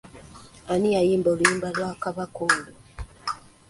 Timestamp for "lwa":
1.75-1.91